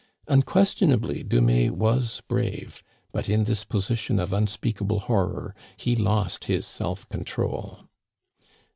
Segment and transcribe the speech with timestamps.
[0.27, 7.07] Unquestionably Dumais was brave, but in this position of unspeakable horror he lost his self
[7.09, 7.87] control.